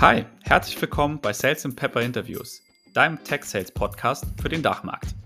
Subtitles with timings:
[0.00, 2.62] Hi, herzlich willkommen bei Sales and Pepper Interviews,
[2.94, 5.16] deinem Tech Sales Podcast für den Dachmarkt.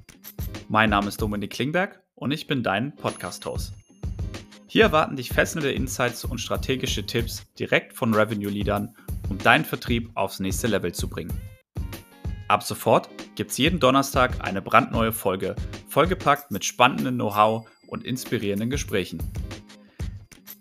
[0.70, 3.74] Mein Name ist Dominik Klingberg und ich bin dein Podcast-Host.
[4.66, 8.96] Hier erwarten dich fesselnde Insights und strategische Tipps direkt von Revenue-Leadern,
[9.28, 11.38] um deinen Vertrieb aufs nächste Level zu bringen.
[12.48, 15.54] Ab sofort gibt es jeden Donnerstag eine brandneue Folge,
[15.86, 19.22] vollgepackt mit spannendem Know-how und inspirierenden Gesprächen.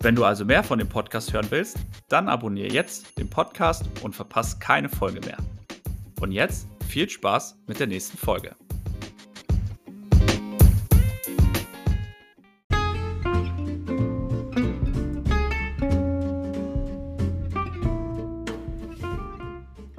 [0.03, 1.77] Wenn du also mehr von dem Podcast hören willst,
[2.09, 5.37] dann abonniere jetzt den Podcast und verpasst keine Folge mehr.
[6.19, 8.55] Und jetzt viel Spaß mit der nächsten Folge.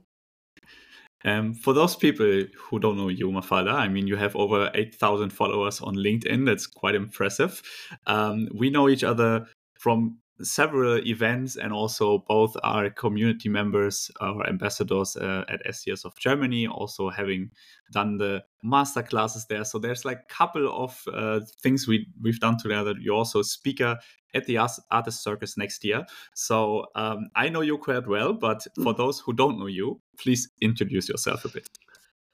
[1.25, 5.31] Um, for those people who don't know you, Mafalda, I mean, you have over 8,000
[5.31, 6.46] followers on LinkedIn.
[6.46, 7.62] That's quite impressive.
[8.06, 9.47] Um, we know each other
[9.78, 16.18] from several events and also both are community members or ambassadors uh, at SCS of
[16.18, 17.52] Germany, also having
[17.92, 19.64] done the master classes there.
[19.64, 22.94] So there's like a couple of uh, things we, we've done together.
[23.00, 23.98] You're also a speaker
[24.34, 24.58] at the
[24.92, 26.06] Artist Circus next year.
[26.34, 28.98] So um, I know you quite well, but for mm.
[28.98, 31.68] those who don't know you, please introduce yourself a bit.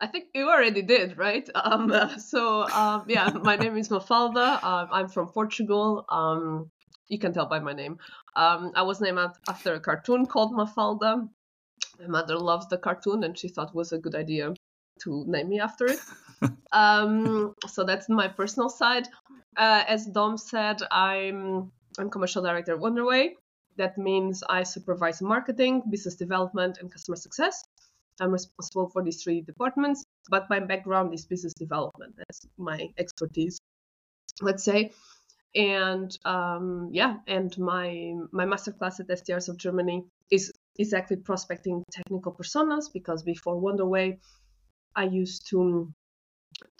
[0.02, 1.50] I think you already did, right?
[1.56, 4.62] Um, uh, so um, yeah, my name is Mafalda.
[4.62, 6.06] Um, I'm from Portugal.
[6.10, 6.72] Um,
[7.14, 7.98] you can tell by my name.
[8.36, 11.30] Um, I was named after a cartoon called Mafalda.
[12.00, 14.54] My mother loves the cartoon and she thought it was a good idea
[15.04, 16.00] to name me after it.
[16.72, 19.08] um, so that's my personal side.
[19.56, 23.34] Uh, as Dom said, I'm I'm commercial director of Wonderway.
[23.78, 27.64] That means I supervise marketing, business development, and customer success.
[28.20, 32.14] I'm responsible for these three departments, but my background is business development.
[32.18, 33.58] That's my expertise.
[34.42, 34.92] Let's say
[35.56, 41.84] and um, yeah and my my master class at SDRs of Germany is exactly prospecting
[41.92, 44.18] technical personas because before Wonderway
[44.96, 45.94] I used to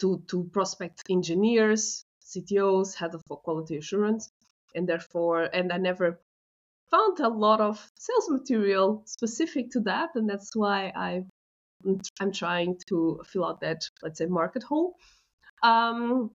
[0.00, 4.30] to to prospect engineers CTOs head of quality assurance
[4.74, 6.20] and therefore and I never
[6.90, 11.24] found a lot of sales material specific to that and that's why I
[12.20, 14.96] I'm trying to fill out that let's say market hole.
[15.62, 16.30] Um,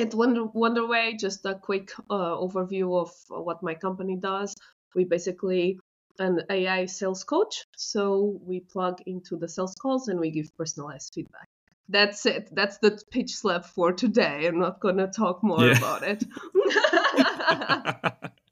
[0.00, 4.54] at Wonder, Wonderway, just a quick uh, overview of what my company does.
[4.94, 5.78] We basically
[6.20, 7.64] an AI sales coach.
[7.76, 11.48] So we plug into the sales calls and we give personalized feedback.
[11.88, 12.50] That's it.
[12.52, 14.46] That's the pitch slap for today.
[14.46, 15.76] I'm not going to talk more yeah.
[15.76, 16.22] about it.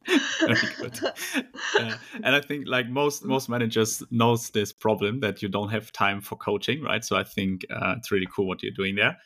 [0.41, 0.99] Very good.
[1.79, 1.95] Uh,
[2.25, 6.21] and I think like most most managers knows this problem that you don't have time
[6.21, 7.05] for coaching, right?
[7.05, 9.19] So I think uh, it's really cool what you're doing there.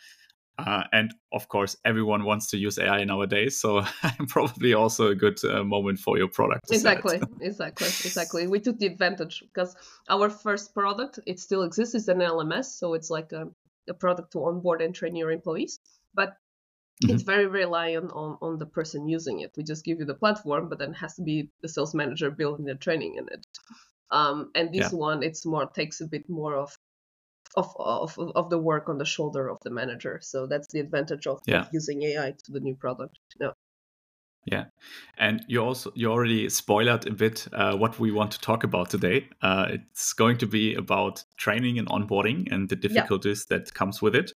[0.58, 3.84] Uh, and of course, everyone wants to use AI nowadays, so
[4.28, 6.70] probably also a good uh, moment for your product.
[6.70, 8.46] Exactly, exactly, exactly.
[8.46, 9.74] We took the advantage because
[10.08, 11.94] our first product it still exists.
[11.94, 13.48] It's an LMS, so it's like a,
[13.88, 15.80] a product to onboard and train your employees,
[16.12, 16.36] but
[17.02, 17.14] mm-hmm.
[17.14, 19.52] it's very reliant on on the person using it.
[19.56, 22.30] We just give you the platform, but then it has to be the sales manager
[22.30, 23.46] building the training in it.
[24.10, 24.98] Um, and this yeah.
[24.98, 26.76] one, it's more takes a bit more of
[27.56, 30.18] of, of of the work on the shoulder of the manager.
[30.22, 31.66] So that's the advantage of, yeah.
[31.72, 33.18] using AI to the new product.
[33.40, 33.50] Yeah.
[34.44, 34.64] Yeah,
[35.18, 38.90] and you also you already spoiled a bit uh, what we want to talk about
[38.90, 39.28] today.
[39.40, 43.58] Uh, it's going to be about training and onboarding and the difficulties yeah.
[43.58, 44.32] that comes with it.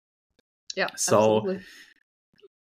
[0.76, 0.88] Yeah.
[0.96, 1.64] So, absolutely.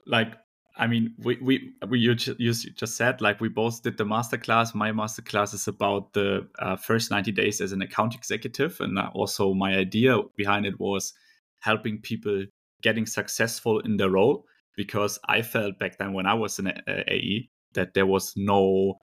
[0.06, 0.36] like
[0.76, 4.04] I mean, we we, we you, just, you just said like we both did the
[4.04, 4.74] masterclass.
[4.74, 9.10] My masterclass is about the uh, first ninety days as an account executive, and uh,
[9.14, 11.12] also my idea behind it was
[11.60, 12.44] helping people
[12.82, 14.44] getting successful in their role
[14.76, 18.98] because I felt back then when I was in AE that there was no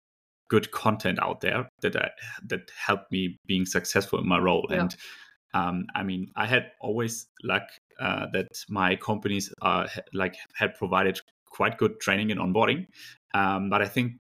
[0.49, 2.11] good content out there that I,
[2.47, 4.67] that helped me being successful in my role.
[4.71, 4.81] Yeah.
[4.81, 4.97] And
[5.55, 7.63] um, I mean, I had always luck
[8.01, 11.21] uh, that my companies uh, like had provided
[11.55, 12.87] quite good training and onboarding.
[13.33, 14.13] Um, but I think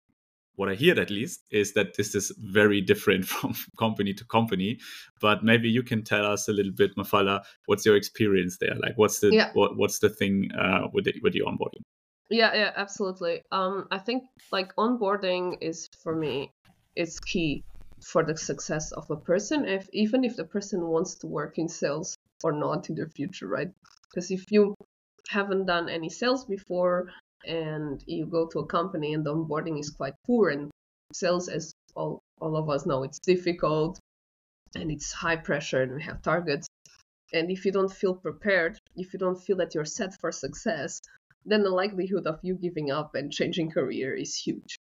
[0.56, 4.78] what I hear at least is that this is very different from company to company.
[5.20, 8.74] But maybe you can tell us a little bit, Mafalda, what's your experience there?
[8.76, 9.50] Like, what's the yeah.
[9.54, 11.82] what, what's the thing uh, with the, with the onboarding?
[12.30, 13.42] Yeah, yeah, absolutely.
[13.52, 16.50] Um, I think like onboarding is for me
[16.96, 17.62] is key
[18.00, 19.66] for the success of a person.
[19.66, 23.46] If even if the person wants to work in sales or not in the future,
[23.46, 23.70] right?
[24.08, 24.74] Because if you
[25.28, 27.10] haven't done any sales before
[27.46, 30.70] and you go to a company and the onboarding is quite poor and
[31.12, 33.98] sales as all, all of us know it's difficult
[34.74, 36.66] and it's high pressure and we have targets.
[37.32, 41.00] And if you don't feel prepared if you don't feel that you're set for success
[41.46, 44.78] then the likelihood of you giving up and changing career is huge.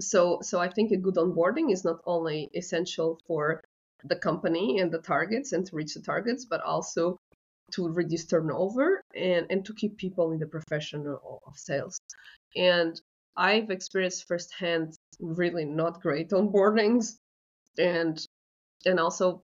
[0.00, 3.62] So so i think a good onboarding is not only essential for
[4.04, 7.18] the company and the targets and to reach the targets but also
[7.72, 11.98] to reduce turnover and, and to keep people in the profession of sales.
[12.56, 13.00] And
[13.36, 17.16] I've experienced firsthand really not great onboardings
[17.78, 18.24] and
[18.84, 19.42] and also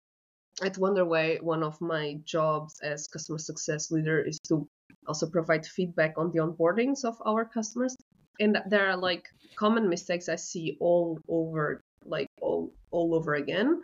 [0.62, 4.68] at Wonderway, one of my jobs as customer success leader is to
[5.06, 7.96] also provide feedback on the onboardings of our customers.
[8.38, 13.82] And there are like common mistakes I see all over, like all all over again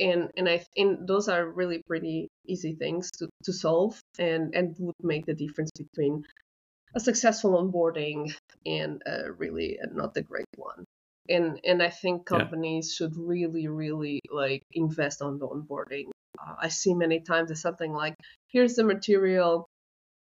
[0.00, 4.74] and and I and those are really pretty easy things to, to solve and and
[4.78, 6.24] would make the difference between
[6.94, 8.34] a successful onboarding
[8.66, 10.84] and a really a not a great one.
[11.28, 13.06] And and I think companies yeah.
[13.06, 16.06] should really really like invest on the onboarding.
[16.38, 18.14] Uh, I see many times it's something like
[18.48, 19.66] here's the material,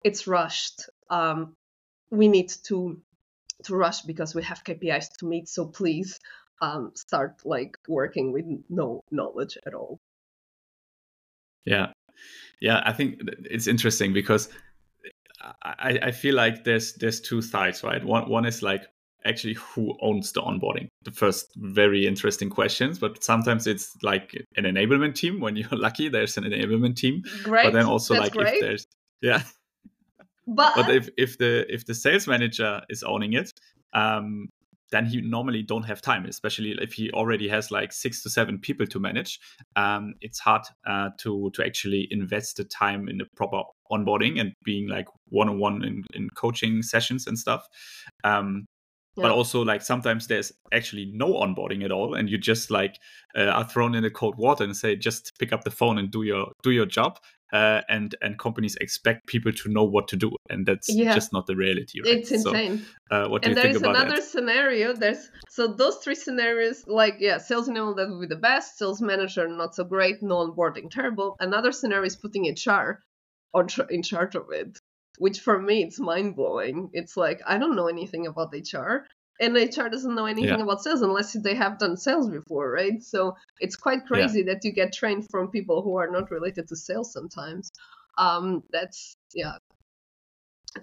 [0.04, 0.90] it's rushed.
[1.10, 1.54] Um,
[2.12, 3.02] we need to
[3.64, 5.48] to rush because we have KPIs to meet.
[5.50, 6.20] So please
[6.61, 10.00] um, start like working with no knowledge at all.
[11.65, 11.91] Yeah,
[12.61, 14.50] yeah, I think it's interesting because
[15.63, 18.03] I, I feel like there's there's two sides, right?
[18.03, 18.83] One one is like
[19.25, 24.63] actually who owns the onboarding the first very interesting questions but sometimes it's like an
[24.63, 28.33] enablement team when you're lucky there's an enablement team great but then also That's like
[28.33, 28.53] great.
[28.56, 28.88] if there's
[29.21, 29.44] yeah
[30.47, 33.51] but, but if if the if the sales manager is owning it
[33.94, 34.47] um
[34.91, 38.57] then he normally don't have time especially if he already has like six to seven
[38.57, 39.39] people to manage.
[39.75, 44.53] Um, it's hard uh, to to actually invest the time in the proper onboarding and
[44.63, 47.68] being like one-on-one in, in coaching sessions and stuff.
[48.24, 48.68] Um,
[49.15, 49.24] yeah.
[49.24, 52.97] but also like sometimes there's actually no onboarding at all and you just like
[53.35, 56.12] uh, are thrown in the cold water and say just pick up the phone and
[56.12, 57.18] do your do your job
[57.51, 61.13] uh, and and companies expect people to know what to do, and that's yeah.
[61.13, 62.01] just not the reality.
[62.01, 62.18] Right?
[62.18, 62.86] It's insane.
[63.10, 64.24] So, uh, what do and you think about another that?
[64.24, 64.94] scenario.
[64.94, 66.86] There's so those three scenarios.
[66.88, 68.78] Like yeah, sales enablement that would be the best.
[68.78, 70.22] Sales manager not so great.
[70.22, 71.36] No onboarding terrible.
[71.40, 73.04] Another scenario is putting HR
[73.54, 74.78] on in charge of it,
[75.18, 76.90] which for me it's mind blowing.
[76.94, 79.06] It's like I don't know anything about HR
[79.40, 80.64] and HR doesn't know anything yeah.
[80.64, 83.02] about sales unless they have done sales before, right?
[83.02, 84.54] So it's quite crazy yeah.
[84.54, 87.72] that you get trained from people who are not related to sales sometimes.
[88.18, 89.58] Um, that's yeah.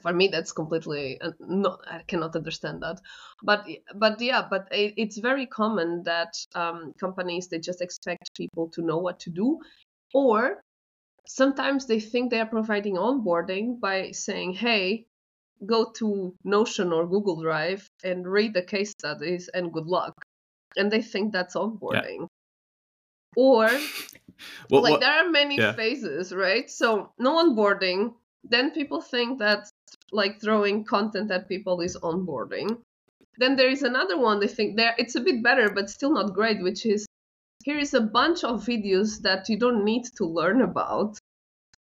[0.02, 1.78] For me, that's completely uh, no.
[1.86, 3.00] I cannot understand that,
[3.42, 8.68] but but yeah, but it, it's very common that um, companies they just expect people
[8.70, 9.60] to know what to do,
[10.12, 10.60] or
[11.24, 15.06] sometimes they think they are providing onboarding by saying, "Hey,
[15.64, 20.14] go to Notion or Google Drive and read the case studies and good luck.
[20.76, 22.20] And they think that's onboarding.
[22.20, 22.26] Yeah.
[23.36, 23.70] Or
[24.70, 25.72] well, like there are many yeah.
[25.72, 26.70] phases, right?
[26.70, 28.14] So no onboarding.
[28.44, 29.68] Then people think that
[30.12, 32.78] like throwing content at people is onboarding.
[33.38, 36.34] Then there is another one they think there it's a bit better but still not
[36.34, 37.06] great, which is
[37.64, 41.18] here is a bunch of videos that you don't need to learn about,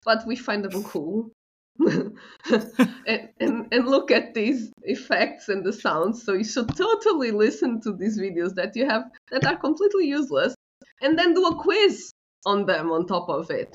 [0.04, 1.30] but we find them cool.
[3.06, 6.22] and, and, and look at these effects and the sounds.
[6.22, 10.54] So you should totally listen to these videos that you have that are completely useless
[11.00, 12.12] and then do a quiz
[12.44, 13.74] on them on top of it.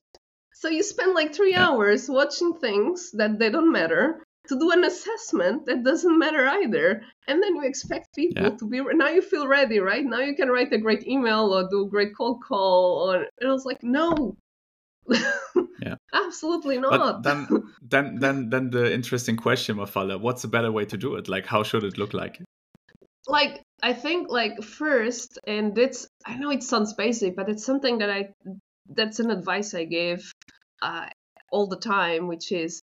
[0.53, 1.67] So you spend like three yeah.
[1.67, 7.01] hours watching things that they don't matter to do an assessment that doesn't matter either.
[7.27, 8.49] And then you expect people yeah.
[8.51, 10.05] to be now you feel ready, right?
[10.05, 13.49] Now you can write a great email or do a great cold call or and
[13.49, 14.37] I was like, no,
[15.07, 15.95] yeah.
[16.13, 16.91] Absolutely not.
[16.91, 21.15] But then, then, then, then the interesting question, Mafalda, what's a better way to do
[21.15, 21.27] it?
[21.27, 22.41] Like, how should it look like?
[23.27, 27.99] Like, I think, like, first, and it's, I know it sounds basic, but it's something
[27.99, 28.29] that I,
[28.87, 30.31] that's an advice I give
[30.81, 31.07] uh,
[31.51, 32.81] all the time, which is,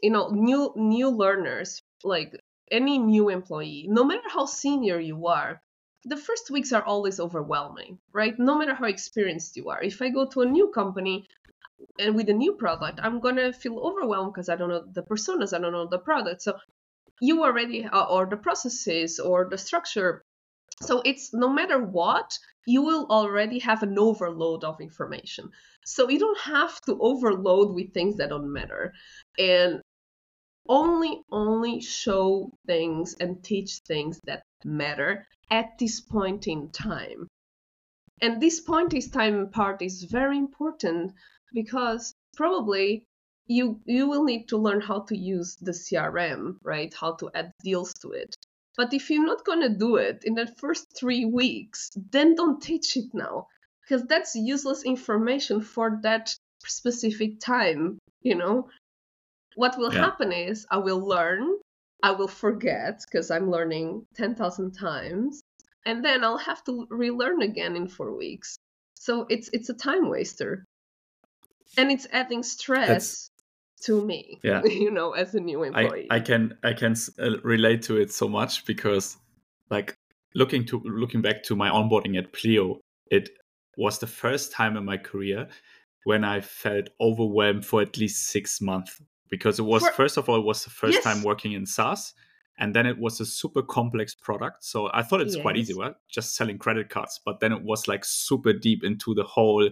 [0.00, 2.32] you know, new, new learners, like
[2.70, 5.60] any new employee, no matter how senior you are,
[6.04, 8.38] the first weeks are always overwhelming, right?
[8.38, 9.82] No matter how experienced you are.
[9.82, 11.26] If I go to a new company,
[11.98, 15.52] and with a new product i'm gonna feel overwhelmed because i don't know the personas
[15.52, 16.42] i don't know the product.
[16.42, 16.58] So
[17.20, 20.24] you already uh, or the processes or the structure.
[20.82, 25.50] So it's no matter what you will already have an overload of information.
[25.84, 28.92] So you don't have to overload with things that don't matter.
[29.38, 29.82] And
[30.68, 37.28] only only show things and teach things that matter at this point in time.
[38.22, 41.12] And this point in time part is very important
[41.52, 43.04] because probably
[43.46, 46.94] you you will need to learn how to use the CRM, right?
[46.94, 48.36] How to add deals to it.
[48.76, 52.62] But if you're not going to do it in the first 3 weeks, then don't
[52.62, 53.48] teach it now
[53.82, 58.68] because that's useless information for that specific time, you know?
[59.56, 60.04] What will yeah.
[60.04, 61.58] happen is I will learn,
[62.02, 65.42] I will forget because I'm learning 10,000 times,
[65.84, 68.56] and then I'll have to relearn again in 4 weeks.
[68.94, 70.64] So it's it's a time waster
[71.76, 73.30] and it's adding stress That's,
[73.82, 77.38] to me yeah you know as a new employee i, I can i can uh,
[77.42, 79.16] relate to it so much because
[79.70, 79.94] like
[80.34, 82.78] looking to looking back to my onboarding at pleo
[83.10, 83.30] it
[83.76, 85.48] was the first time in my career
[86.04, 90.28] when i felt overwhelmed for at least six months because it was for, first of
[90.28, 91.04] all it was the first yes.
[91.04, 92.14] time working in saas
[92.58, 95.42] and then it was a super complex product so i thought it's yes.
[95.42, 99.14] quite easy right just selling credit cards but then it was like super deep into
[99.14, 99.68] the whole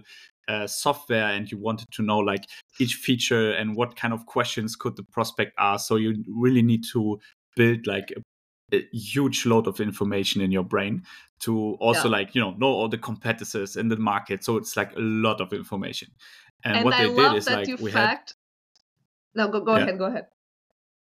[0.49, 2.45] uh, software and you wanted to know like
[2.79, 6.83] each feature and what kind of questions could the prospect ask so you really need
[6.91, 7.19] to
[7.55, 11.03] build like a, a huge load of information in your brain
[11.39, 12.17] to also yeah.
[12.17, 15.39] like you know know all the competitors in the market so it's like a lot
[15.39, 16.09] of information
[16.63, 18.33] and, and what I they did is like we fact...
[19.35, 19.83] had no go, go yeah.
[19.83, 20.25] ahead go ahead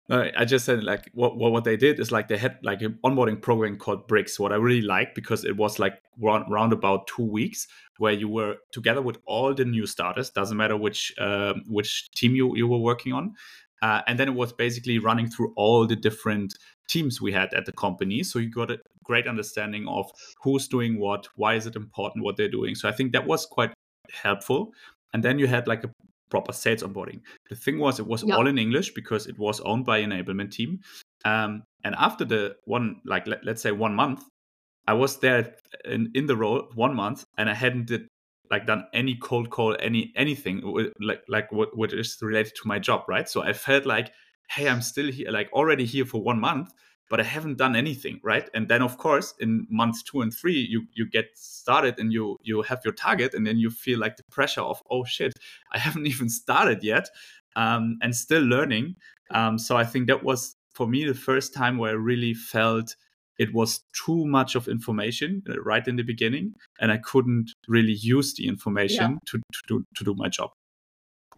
[0.08, 3.42] I just said like what, what they did is like they had like an onboarding
[3.42, 4.38] program called Bricks.
[4.38, 7.66] What I really liked because it was like round, round about two weeks
[7.98, 10.30] where you were together with all the new starters.
[10.30, 13.34] Doesn't matter which uh, which team you you were working on,
[13.82, 16.54] uh, and then it was basically running through all the different
[16.88, 18.22] teams we had at the company.
[18.22, 20.10] So you got a great understanding of
[20.42, 22.75] who's doing what, why is it important what they're doing.
[22.75, 23.72] So I think that was quite
[24.12, 24.72] helpful.
[25.12, 25.90] And then you had like a
[26.30, 27.21] proper sales onboarding.
[27.49, 28.37] The thing was, it was yeah.
[28.37, 30.80] all in English because it was owned by enablement team.
[31.25, 34.23] Um, and after the one, like let, us say one month,
[34.87, 35.54] I was there
[35.85, 38.09] in, in the role one month, and I hadn't did
[38.50, 40.62] like done any cold call, any anything
[41.00, 43.28] like like what what is related to my job, right?
[43.28, 44.12] So I felt like,
[44.49, 46.71] hey, I'm still here, like already here for one month,
[47.08, 48.48] but I haven't done anything, right?
[48.54, 52.36] And then of course in months two and three, you you get started and you
[52.42, 55.32] you have your target, and then you feel like the pressure of oh shit,
[55.72, 57.08] I haven't even started yet,
[57.54, 58.96] um, and still learning.
[59.30, 62.94] Um, so I think that was for me the first time where I really felt
[63.38, 67.92] it was too much of information uh, right in the beginning, and I couldn't really
[67.92, 69.18] use the information yeah.
[69.26, 70.50] to, to do to do my job.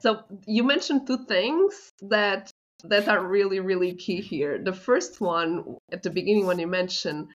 [0.01, 2.53] So you mentioned two things that
[2.85, 4.59] that are really, really key here.
[4.63, 7.29] The first one, at the beginning, when you mentioned,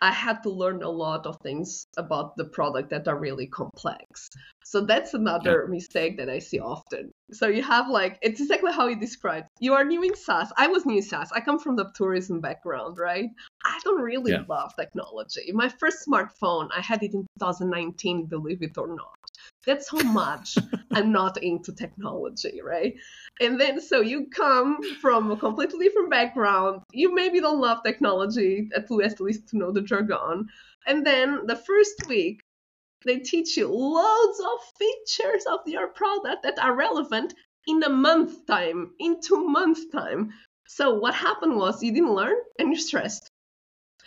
[0.00, 4.30] I had to learn a lot of things about the product that are really complex.
[4.64, 5.70] So that's another yeah.
[5.70, 7.10] mistake that I see often.
[7.32, 9.48] So you have like, it's exactly how you described.
[9.60, 10.52] You are new in SaaS.
[10.56, 11.32] I was new in SaaS.
[11.32, 13.28] I come from the tourism background, right?
[13.64, 14.44] I don't really yeah.
[14.48, 15.50] love technology.
[15.52, 19.27] My first smartphone, I had it in 2019, believe it or not.
[19.68, 20.56] That's how much
[20.92, 22.94] I'm not into technology, right?
[23.38, 26.80] And then so you come from a completely different background.
[26.90, 30.48] You maybe don't love technology, at least, at least to know the jargon.
[30.86, 32.40] And then the first week,
[33.04, 37.34] they teach you loads of features of your product that are relevant
[37.66, 40.32] in a month time, in two months time.
[40.66, 43.30] So what happened was you didn't learn and you're stressed.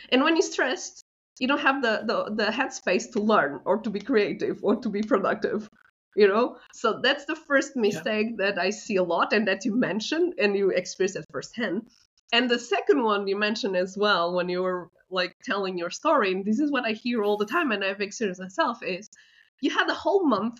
[0.09, 1.03] And when you're stressed,
[1.41, 4.89] you don't have the, the, the headspace to learn or to be creative or to
[4.89, 5.67] be productive
[6.15, 6.57] you know?
[6.73, 8.45] So that's the first mistake yeah.
[8.45, 11.89] that i see a lot and that you mentioned and you experience it firsthand
[12.33, 16.31] and the second one you mentioned as well when you were like telling your story
[16.31, 19.09] and this is what i hear all the time and i've experienced myself is
[19.61, 20.59] you had a whole month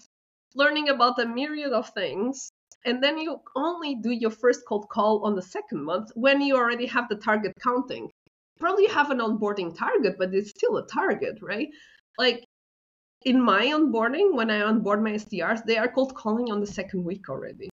[0.55, 2.51] learning about a myriad of things
[2.85, 6.55] and then you only do your first cold call on the second month when you
[6.55, 8.09] already have the target counting
[8.61, 11.69] probably have an onboarding target, but it's still a target, right?
[12.17, 12.45] Like
[13.23, 17.03] in my onboarding, when I onboard my SDRs, they are cold calling on the second
[17.03, 17.69] week already.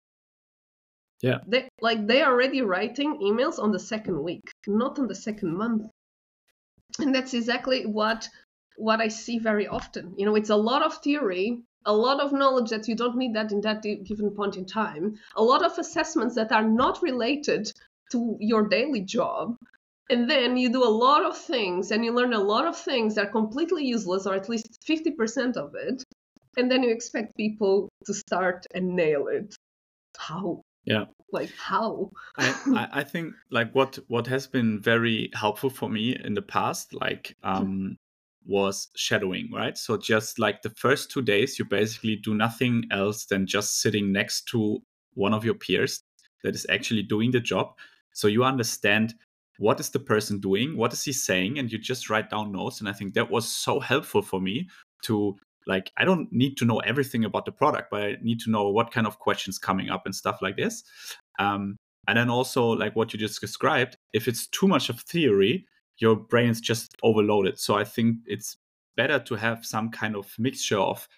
[1.22, 1.38] Yeah.
[1.46, 5.56] They like they are already writing emails on the second week, not on the second
[5.56, 5.86] month.
[6.98, 8.28] And that's exactly what
[8.76, 10.14] what I see very often.
[10.16, 13.34] You know, it's a lot of theory, a lot of knowledge that you don't need
[13.34, 17.72] that in that given point in time, a lot of assessments that are not related
[18.12, 19.56] to your daily job.
[20.08, 23.14] And then you do a lot of things and you learn a lot of things
[23.16, 26.04] that are completely useless, or at least 50% of it.
[26.56, 29.54] And then you expect people to start and nail it.
[30.16, 30.62] How?
[30.84, 31.06] Yeah.
[31.32, 32.10] Like how?
[32.38, 36.94] I, I think like what what has been very helpful for me in the past,
[36.94, 37.96] like um
[38.46, 39.76] was shadowing, right?
[39.76, 44.12] So just like the first two days, you basically do nothing else than just sitting
[44.12, 44.78] next to
[45.14, 46.00] one of your peers
[46.44, 47.74] that is actually doing the job.
[48.12, 49.14] So you understand
[49.58, 52.80] what is the person doing, what is he saying, and you just write down notes.
[52.80, 54.68] And I think that was so helpful for me
[55.04, 55.36] to
[55.66, 58.68] like I don't need to know everything about the product, but I need to know
[58.70, 60.84] what kind of questions coming up and stuff like this.
[61.38, 61.76] Um,
[62.08, 65.66] and then also like what you just described, if it's too much of theory,
[65.98, 67.58] your brain is just overloaded.
[67.58, 68.56] So I think it's
[68.96, 71.08] better to have some kind of mixture of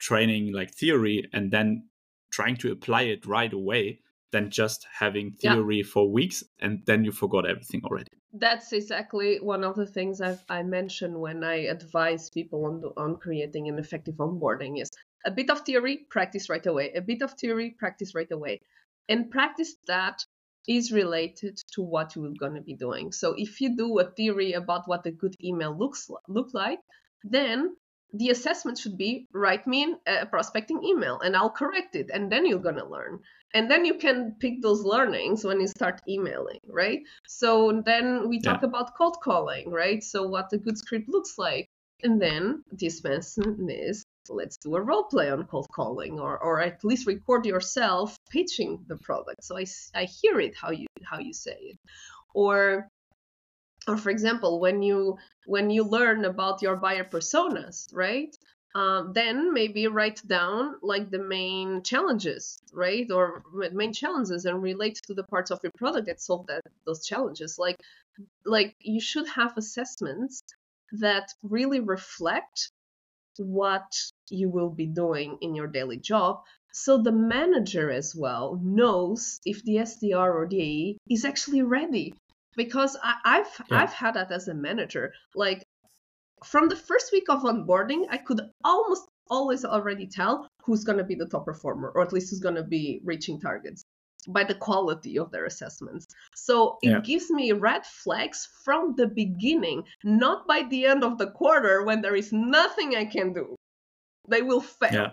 [0.00, 1.88] training like theory and then
[2.30, 4.00] trying to apply it right away
[4.32, 5.84] than just having theory yeah.
[5.84, 8.10] for weeks and then you forgot everything already.
[8.32, 12.90] That's exactly one of the things I've, I mentioned when I advise people on, the,
[12.96, 14.90] on creating an effective onboarding is
[15.26, 16.92] a bit of theory, practice right away.
[16.94, 18.60] A bit of theory, practice right away.
[19.08, 20.24] And practice that
[20.68, 23.12] is related to what you're going to be doing.
[23.12, 26.78] So if you do a theory about what a good email looks look like,
[27.24, 27.76] then
[28.12, 32.46] the assessment should be write me a prospecting email and I'll correct it and then
[32.46, 33.20] you're going to learn.
[33.52, 37.00] And then you can pick those learnings when you start emailing, right?
[37.26, 38.68] So then we talk yeah.
[38.68, 40.02] about cold calling, right?
[40.02, 41.68] So what a good script looks like.
[42.02, 46.60] And then this lesson is let's do a role play on cold calling or, or
[46.60, 49.44] at least record yourself pitching the product.
[49.44, 51.78] So I, I hear it how you how you say it.
[52.32, 52.88] Or
[53.90, 58.36] or for example when you when you learn about your buyer personas right
[58.74, 65.00] uh, then maybe write down like the main challenges right or main challenges and relate
[65.06, 67.58] to the parts of your product that solve that those challenges.
[67.58, 67.80] Like
[68.44, 70.42] like you should have assessments
[70.92, 72.70] that really reflect
[73.38, 73.90] what
[74.28, 76.42] you will be doing in your daily job.
[76.72, 82.14] So the manager as well knows if the SDR or the AE is actually ready
[82.64, 83.80] because I, have yeah.
[83.80, 85.14] I've had that as a manager.
[85.34, 85.62] Like
[86.44, 91.04] from the first week of onboarding, I could almost always already tell who's going to
[91.04, 93.82] be the top performer, or at least who's going to be reaching targets
[94.28, 96.06] by the quality of their assessments.
[96.34, 97.00] So it yeah.
[97.00, 102.02] gives me red flags from the beginning, not by the end of the quarter when
[102.02, 103.56] there is nothing I can do.
[104.28, 104.92] They will fail.
[104.92, 105.10] Yeah.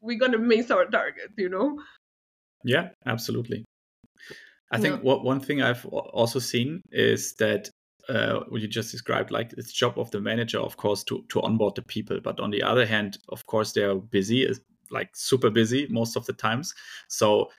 [0.00, 1.78] We're going to miss our target, you know?
[2.64, 3.64] Yeah, absolutely.
[4.70, 7.70] I think what one thing I've also seen is that
[8.08, 11.40] uh, what you just described, like it's job of the manager, of course, to to
[11.42, 12.20] onboard the people.
[12.20, 14.48] But on the other hand, of course, they are busy,
[14.90, 16.74] like super busy most of the times.
[17.08, 17.50] So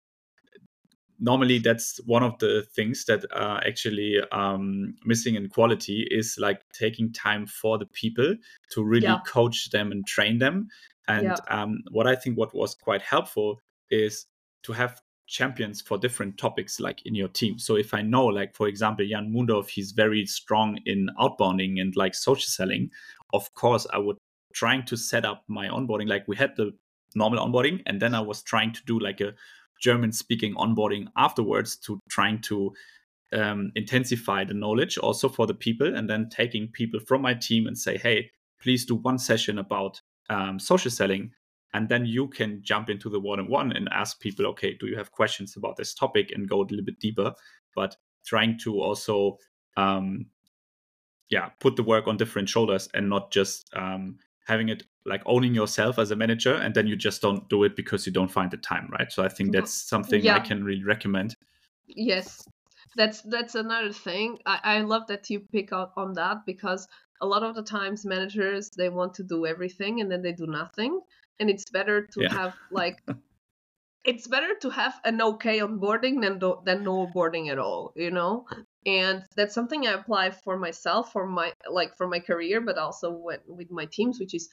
[1.19, 6.61] normally that's one of the things that are actually um, missing in quality is like
[6.73, 8.35] taking time for the people
[8.71, 9.19] to really yeah.
[9.25, 10.67] coach them and train them
[11.07, 11.35] and yeah.
[11.49, 13.59] um, what i think what was quite helpful
[13.91, 14.27] is
[14.63, 17.59] to have champions for different topics like in your team.
[17.59, 21.95] So if I know, like for example, Jan Mundorf, he's very strong in outbounding and
[21.95, 22.89] like social selling,
[23.31, 24.17] of course I would
[24.53, 26.09] trying to set up my onboarding.
[26.09, 26.71] Like we had the
[27.15, 29.33] normal onboarding, and then I was trying to do like a
[29.79, 32.73] German speaking onboarding afterwards to trying to
[33.31, 37.67] um, intensify the knowledge also for the people, and then taking people from my team
[37.67, 41.31] and say, hey, please do one session about um, social selling
[41.73, 45.11] and then you can jump into the one-on-one and ask people okay do you have
[45.11, 46.31] questions about this topic?
[46.31, 47.33] and go a little bit deeper
[47.75, 49.37] but trying to also
[49.77, 50.25] um
[51.29, 55.53] yeah put the work on different shoulders and not just um having it like owning
[55.53, 58.51] yourself as a manager and then you just don't do it because you don't find
[58.51, 59.11] the time right?
[59.11, 60.35] So i think that's something yeah.
[60.35, 61.35] i can really recommend.
[61.87, 62.43] Yes.
[62.95, 64.39] That's that's another thing.
[64.45, 66.87] I, I love that you pick up on that because
[67.21, 70.47] a lot of the times managers they want to do everything and then they do
[70.47, 70.99] nothing
[71.39, 72.33] and it's better to yeah.
[72.33, 73.01] have like
[74.05, 78.11] it's better to have an okay onboarding than do, than no onboarding at all you
[78.11, 78.45] know
[78.85, 83.11] and that's something i apply for myself for my like for my career but also
[83.11, 84.49] when, with my teams which is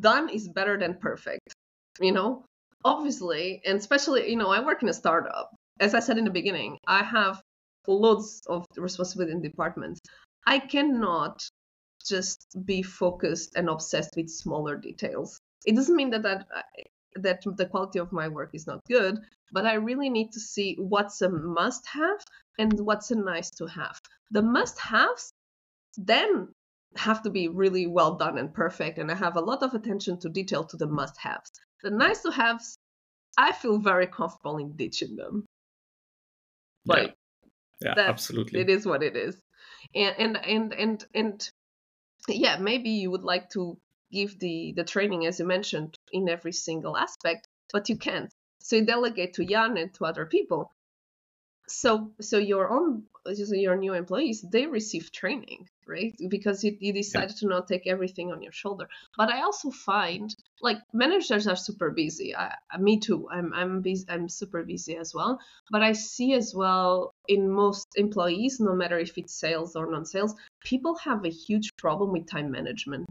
[0.00, 1.54] done is better than perfect
[2.00, 2.44] you know
[2.84, 6.30] obviously and especially you know i work in a startup as i said in the
[6.30, 7.40] beginning i have
[7.86, 10.00] loads of responsibility in departments
[10.46, 11.40] i cannot
[12.06, 15.40] just be focused and obsessed with smaller details.
[15.66, 16.62] It doesn't mean that that uh,
[17.16, 19.18] that the quality of my work is not good,
[19.52, 22.24] but I really need to see what's a must have
[22.58, 24.00] and what's a nice to have.
[24.30, 25.32] The must haves
[25.96, 26.48] then
[26.96, 30.18] have to be really well done and perfect, and I have a lot of attention
[30.20, 31.50] to detail to the must haves.
[31.82, 32.78] The nice to haves,
[33.36, 35.46] I feel very comfortable in ditching them.
[36.86, 37.14] Like,
[37.80, 38.60] yeah, yeah absolutely.
[38.60, 39.38] It is what it is.
[39.94, 41.50] And, and and and and
[42.28, 43.78] yeah, maybe you would like to
[44.12, 48.32] give the the training as you mentioned in every single aspect but you can't.
[48.60, 50.72] So you delegate to jan and to other people.
[51.68, 56.14] So so your own your new employees they receive training right?
[56.28, 57.40] Because you, you decided yeah.
[57.40, 58.88] to not take everything on your shoulder.
[59.16, 62.34] But i also find like managers are super busy.
[62.34, 63.28] I, me too.
[63.30, 65.38] I'm i'm busy i'm super busy as well.
[65.70, 70.34] But i see as well in most employees no matter if it's sales or non-sales
[70.60, 73.06] people have a huge problem with time management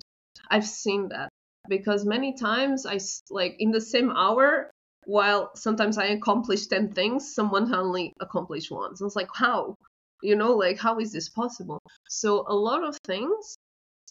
[0.49, 1.29] I've seen that
[1.67, 4.71] because many times I like in the same hour
[5.05, 8.95] while sometimes I accomplish 10 things, someone only accomplished one.
[8.95, 9.75] So it's like, how?
[10.21, 11.79] You know, like, how is this possible?
[12.09, 13.57] So, a lot of things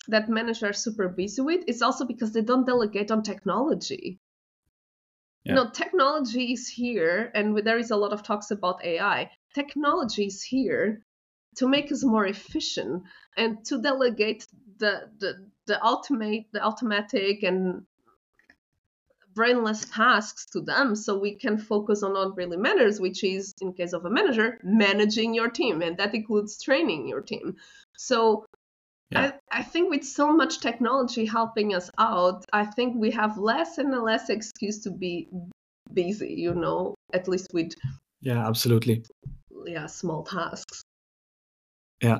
[0.08, 4.18] that managers are super busy with is also because they don't delegate on technology.
[5.44, 5.52] Yeah.
[5.52, 9.30] You know, technology is here, and there is a lot of talks about AI.
[9.54, 11.02] Technology is here
[11.56, 13.02] to make us more efficient
[13.36, 14.46] and to delegate
[14.78, 17.84] the, the the ultimate the automatic and
[19.34, 23.72] brainless tasks to them so we can focus on what really matters which is in
[23.72, 27.56] case of a manager managing your team and that includes training your team.
[27.96, 28.46] So
[29.10, 29.32] yeah.
[29.50, 33.78] I, I think with so much technology helping us out i think we have less
[33.78, 35.28] and less excuse to be
[35.92, 37.72] busy you know at least with
[38.22, 39.04] yeah absolutely.
[39.66, 40.83] Yeah small tasks
[42.02, 42.18] yeah,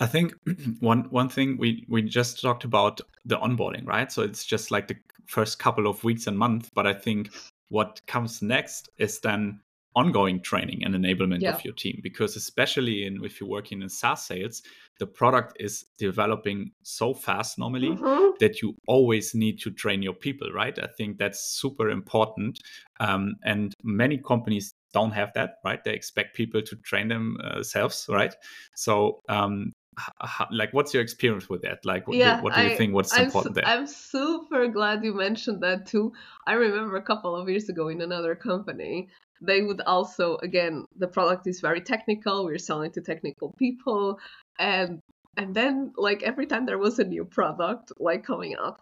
[0.00, 0.34] I think
[0.80, 4.10] one one thing we we just talked about the onboarding, right?
[4.10, 7.30] So it's just like the first couple of weeks and months, but I think
[7.68, 9.60] what comes next is then
[9.94, 11.54] ongoing training and enablement yeah.
[11.54, 14.62] of your team because especially in if you're working in SaaS sales,
[14.98, 18.30] the product is developing so fast normally mm-hmm.
[18.40, 20.78] that you always need to train your people, right?
[20.78, 22.58] I think that's super important.
[23.00, 25.82] Um, and many companies don't have that, right?
[25.82, 28.34] They expect people to train themselves, right?
[28.74, 31.84] So, um, h- like, what's your experience with that?
[31.84, 32.94] Like, what, yeah, do, what do you I, think?
[32.94, 33.66] What's I'm important su- there?
[33.66, 36.12] I'm super glad you mentioned that too.
[36.46, 39.08] I remember a couple of years ago in another company,
[39.40, 42.44] they would also, again, the product is very technical.
[42.44, 44.18] We're selling to technical people,
[44.58, 45.00] and
[45.36, 48.78] and then like every time there was a new product like coming out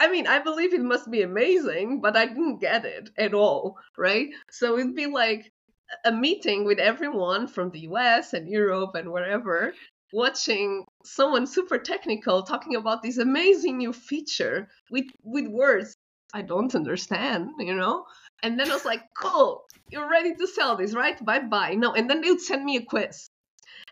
[0.00, 3.76] I mean, I believe it must be amazing, but I didn't get it at all,
[3.96, 4.28] right?
[4.50, 5.52] So it'd be like
[6.04, 9.72] a meeting with everyone from the US and Europe and wherever,
[10.12, 15.96] watching someone super technical talking about this amazing new feature with with words
[16.34, 18.04] I don't understand, you know?
[18.42, 21.22] And then I was like, cool, you're ready to sell this, right?
[21.24, 21.74] Bye bye.
[21.74, 23.30] No, and then they would send me a quiz.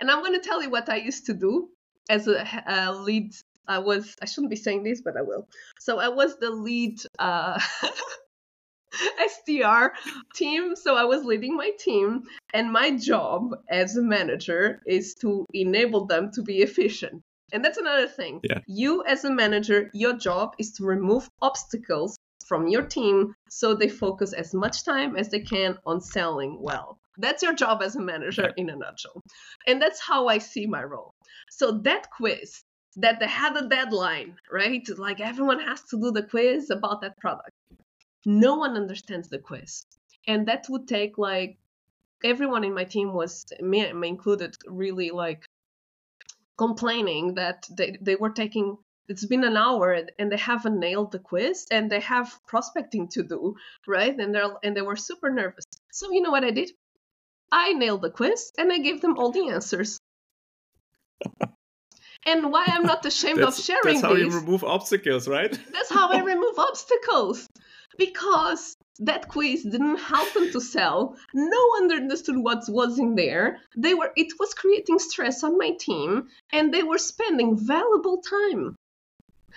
[0.00, 1.70] And I'm going to tell you what I used to do
[2.10, 3.32] as a, a lead
[3.68, 5.48] I was I shouldn't be saying this, but I will.
[5.80, 7.60] So I was the lead uh,
[9.48, 9.90] SDR
[10.34, 10.76] team.
[10.76, 12.22] So I was leading my team,
[12.54, 17.22] and my job as a manager is to enable them to be efficient.
[17.52, 18.40] And that's another thing.
[18.42, 18.60] Yeah.
[18.66, 23.88] You, as a manager, your job is to remove obstacles from your team so they
[23.88, 26.98] focus as much time as they can on selling well.
[27.18, 29.22] That's your job as a manager in a nutshell.
[29.66, 31.12] And that's how I see my role.
[31.50, 32.62] So that quiz
[32.96, 34.86] that they had a deadline, right?
[34.96, 37.52] Like everyone has to do the quiz about that product.
[38.24, 39.84] No one understands the quiz.
[40.26, 41.58] And that would take like
[42.24, 45.44] everyone in my team was me included really like
[46.56, 48.78] complaining that they, they were taking
[49.08, 53.22] it's been an hour and they haven't nailed the quiz and they have prospecting to
[53.22, 53.54] do
[53.86, 56.70] right and they're and they were super nervous so you know what i did
[57.52, 59.98] i nailed the quiz and i gave them all the answers
[62.26, 64.34] and why I'm not ashamed of sharing That's how these.
[64.34, 65.58] you remove obstacles, right?
[65.72, 67.48] That's how I remove obstacles.
[67.96, 71.16] Because that quiz didn't help them to sell.
[71.32, 73.58] No one understood what was in there.
[73.76, 78.76] They were it was creating stress on my team and they were spending valuable time.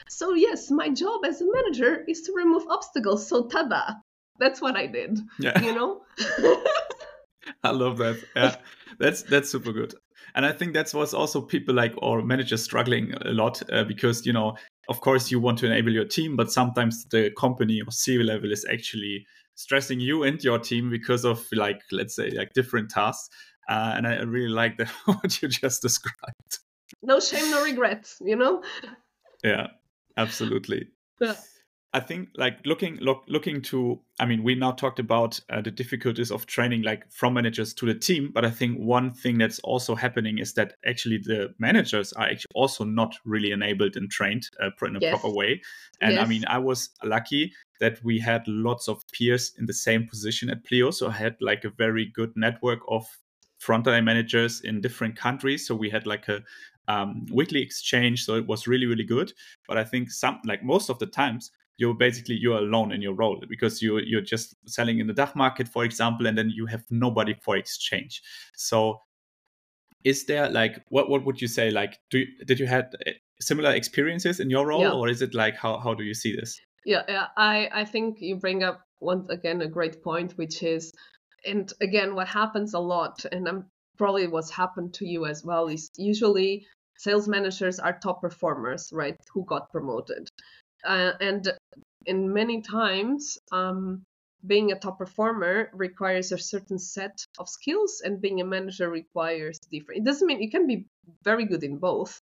[0.07, 3.27] So yes, my job as a manager is to remove obstacles.
[3.27, 3.97] So tada.
[4.39, 5.19] That's what I did.
[5.37, 5.59] Yeah.
[5.61, 6.01] You know?
[7.63, 8.23] I love that.
[8.35, 8.55] Yeah.
[8.99, 9.93] That's that's super good
[10.35, 14.25] and i think that's what's also people like or managers struggling a lot uh, because
[14.25, 14.55] you know
[14.89, 18.51] of course you want to enable your team but sometimes the company or c level
[18.51, 23.29] is actually stressing you and your team because of like let's say like different tasks
[23.69, 26.59] uh, and i really like that what you just described
[27.01, 28.61] no shame no regrets you know
[29.43, 29.67] Yeah,
[30.17, 30.89] absolutely.
[31.21, 31.35] Yeah.
[31.91, 35.71] I think like looking look, looking to I mean we now talked about uh, the
[35.71, 39.59] difficulties of training like from managers to the team but I think one thing that's
[39.59, 44.49] also happening is that actually the managers are actually also not really enabled and trained
[44.61, 45.19] uh, in a yes.
[45.19, 45.61] proper way
[45.99, 46.23] and yes.
[46.23, 50.51] I mean I was lucky that we had lots of peers in the same position
[50.51, 53.07] at Pleo so I had like a very good network of
[53.57, 56.43] front line managers in different countries so we had like a
[56.87, 59.31] um, weekly exchange so it was really really good
[59.67, 63.13] but i think some like most of the times you're basically you're alone in your
[63.13, 66.65] role because you you're just selling in the DACH market, for example, and then you
[66.65, 68.21] have nobody for exchange.
[68.53, 69.01] So
[70.03, 73.13] is there like what what would you say like do you, did you had eh,
[73.41, 74.91] similar experiences in your role yeah.
[74.91, 78.21] or is it like how how do you see this yeah yeah i i think
[78.21, 80.93] you bring up once again a great point which is
[81.45, 83.65] and again what happens a lot and i'm
[83.97, 86.65] probably what's happened to you as well is usually
[86.97, 90.29] sales managers are top performers right who got promoted
[90.85, 91.51] uh, and
[92.05, 94.03] in many times um,
[94.45, 99.59] being a top performer requires a certain set of skills and being a manager requires
[99.71, 100.85] different it doesn't mean you can be
[101.23, 102.21] very good in both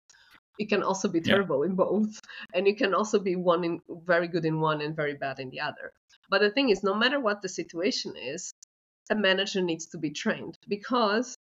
[0.57, 1.69] you can also be terrible yeah.
[1.69, 2.19] in both
[2.53, 5.49] and you can also be one in very good in one and very bad in
[5.51, 5.93] the other
[6.29, 8.51] but the thing is no matter what the situation is
[9.09, 11.37] a manager needs to be trained because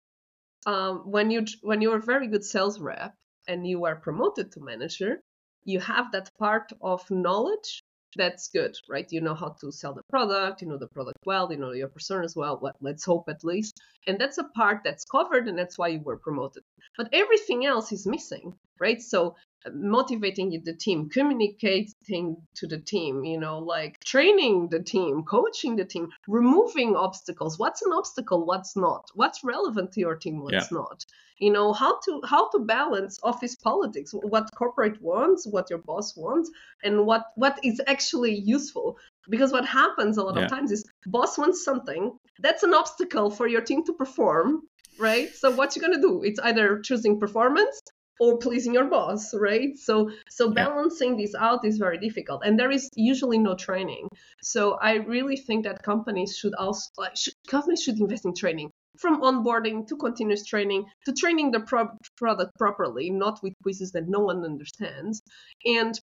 [0.67, 3.15] um, when you when you're a very good sales rep
[3.47, 5.21] and you are promoted to manager
[5.65, 7.83] you have that part of knowledge
[8.17, 9.11] that's good, right?
[9.11, 11.89] You know how to sell the product, you know the product well, you know your
[11.89, 12.59] persona as well.
[12.61, 12.77] well.
[12.81, 13.81] Let's hope at least.
[14.07, 16.63] And that's a part that's covered, and that's why you were promoted.
[16.97, 19.01] But everything else is missing, right?
[19.01, 19.37] So
[19.73, 25.85] motivating the team, communicating to the team, you know, like training the team, coaching the
[25.85, 27.59] team, removing obstacles.
[27.59, 28.45] What's an obstacle?
[28.45, 29.11] What's not?
[29.15, 30.43] What's relevant to your team?
[30.43, 30.79] What's yeah.
[30.79, 31.05] not?
[31.39, 36.17] You know, how to how to balance office politics, what corporate wants, what your boss
[36.17, 36.51] wants,
[36.85, 38.99] and what what is actually useful.
[39.29, 40.45] Because what happens a lot yeah.
[40.45, 44.63] of times is boss wants something that's an obstacle for your team to perform
[44.99, 45.35] right?
[45.35, 46.23] So what you're gonna do?
[46.23, 47.81] It's either choosing performance
[48.23, 51.25] or pleasing your boss right so so balancing yeah.
[51.25, 54.07] this out is very difficult and there is usually no training
[54.43, 58.71] so i really think that companies should also like should, companies should invest in training
[58.97, 64.09] from onboarding to continuous training to training the pro- product properly not with quizzes that
[64.09, 65.21] no one understands
[65.67, 65.99] and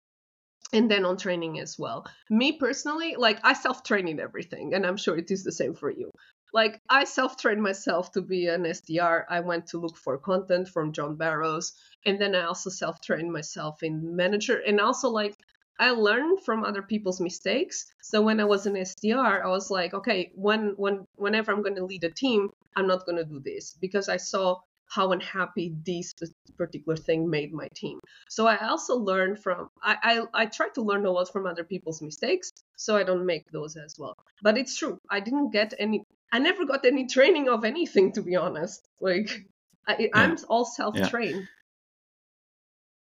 [0.72, 2.04] and then on training as well.
[2.30, 5.74] Me personally, like I self train in everything, and I'm sure it is the same
[5.74, 6.10] for you.
[6.54, 9.24] Like I self trained myself to be an SDR.
[9.28, 11.72] I went to look for content from John Barrows,
[12.06, 15.34] and then I also self trained myself in manager, and also like
[15.80, 17.86] I learned from other people's mistakes.
[18.02, 21.74] So when I was an SDR, I was like, okay, when when whenever I'm going
[21.74, 25.74] to lead a team, I'm not going to do this because I saw how unhappy
[25.84, 26.14] this
[26.56, 27.98] particular thing made my team.
[28.28, 31.64] So I also learned from I, I I try to learn a lot from other
[31.64, 34.14] people's mistakes so I don't make those as well.
[34.42, 34.98] But it's true.
[35.10, 38.86] I didn't get any I never got any training of anything to be honest.
[39.00, 39.46] Like
[39.86, 41.46] I, i'm all self-trained.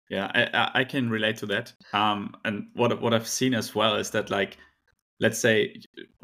[0.09, 1.73] Yeah, yeah I, I can relate to that.
[1.93, 4.57] Um, and what what I've seen as well is that like
[5.19, 5.73] let's say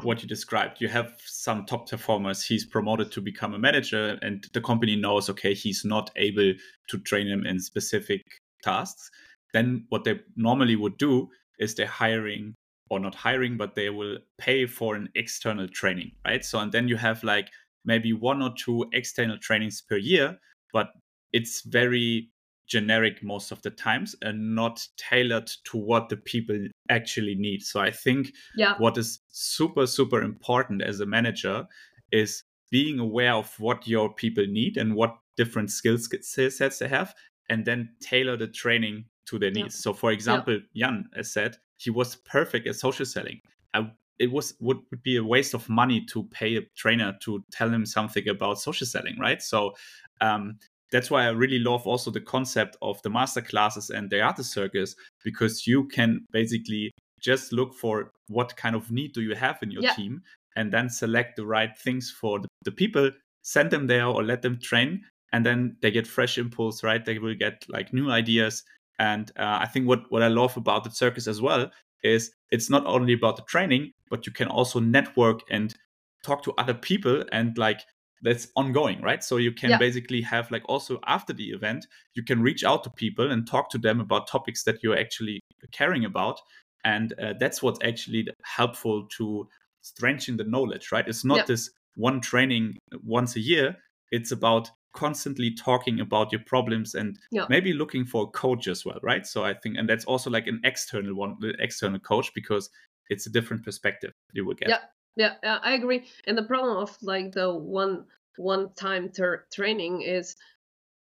[0.02, 4.46] what you described you have some top performers he's promoted to become a manager and
[4.52, 6.52] the company knows okay he's not able
[6.88, 8.22] to train him in specific
[8.62, 9.10] tasks
[9.52, 11.28] then what they normally would do
[11.58, 12.54] is they're hiring
[12.90, 16.44] or not hiring but they will pay for an external training right?
[16.44, 17.48] So and then you have like
[17.84, 20.38] maybe one or two external trainings per year
[20.72, 20.88] but
[21.32, 22.28] it's very
[22.68, 27.62] generic most of the times and not tailored to what the people actually need.
[27.62, 28.74] So I think yeah.
[28.78, 31.66] what is super, super important as a manager
[32.10, 37.14] is being aware of what your people need and what different skill sets they have,
[37.48, 39.76] and then tailor the training to their needs.
[39.76, 39.82] Yeah.
[39.82, 40.88] So, for example, yeah.
[40.88, 43.40] Jan as said, he was perfect at social selling.
[43.74, 47.44] I, it was would, would be a waste of money to pay a trainer to
[47.50, 49.42] tell him something about social selling, right?
[49.42, 49.74] So
[50.20, 50.58] um,
[50.92, 54.38] that's why I really love also the concept of the master classes and the art
[54.44, 59.58] circus because you can basically just look for what kind of need do you have
[59.62, 59.94] in your yeah.
[59.94, 60.22] team
[60.54, 64.42] and then select the right things for the, the, people, send them there or let
[64.42, 65.00] them train,
[65.32, 67.04] and then they get fresh impulse, right?
[67.04, 68.62] They will get like new ideas.
[68.98, 71.70] And uh, I think what, what I love about the circus as well
[72.02, 75.74] is it's not only about the training, but you can also network and
[76.22, 77.80] talk to other people and like
[78.22, 79.78] that's ongoing right so you can yeah.
[79.78, 83.70] basically have like also after the event you can reach out to people and talk
[83.70, 85.40] to them about topics that you're actually
[85.72, 86.40] caring about
[86.84, 89.46] and uh, that's what's actually helpful to
[89.80, 91.44] strengthen the knowledge right it's not yeah.
[91.46, 93.76] this one training once a year
[94.10, 97.46] it's about constantly talking about your problems and Yeah.
[97.48, 99.26] maybe looking for a coach as well, right?
[99.26, 102.70] So I think, and that's also like an external one, the external coach, because
[103.08, 104.68] it's a different perspective you will get.
[104.68, 104.80] Yeah.
[105.16, 106.06] Yeah, I agree.
[106.26, 110.36] And the problem of like the one one time ter- training is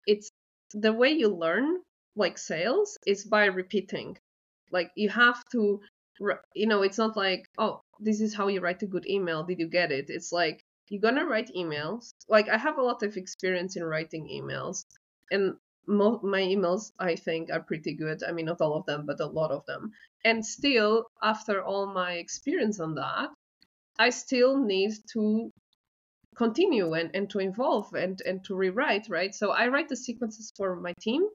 [0.08, 0.32] it's
[0.74, 1.82] the way you learn
[2.16, 4.18] like sales is by repeating.
[4.72, 5.82] Like you have to
[6.56, 9.44] you know, it's not like, oh, this is how you write a good email.
[9.44, 10.10] Did you get it?
[10.10, 12.14] It's like you're gonna write emails.
[12.30, 14.86] Like I have a lot of experience in writing emails,
[15.32, 18.24] and mo- my emails I think are pretty good.
[18.24, 19.92] I mean, not all of them, but a lot of them.
[20.26, 23.30] And still, after all my experience on that,
[24.00, 25.52] I still need to
[26.36, 29.36] continue and, and to evolve and, and to rewrite, right?
[29.36, 31.28] So I write the sequences for my team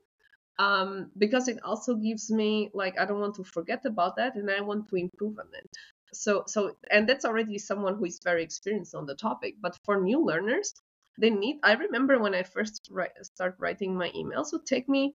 [0.59, 4.51] um, because it also gives me like I don't want to forget about that and
[4.51, 5.71] I want to improve on it.
[6.13, 9.57] So so and that's already someone who is very experienced on the topic.
[9.61, 10.73] But for new learners,
[11.19, 11.59] they need.
[11.63, 15.13] I remember when I first write, start writing my emails, it would take me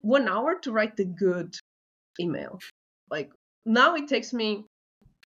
[0.00, 1.54] one hour to write the good
[2.20, 2.60] email.
[3.10, 3.30] Like
[3.66, 4.64] now it takes me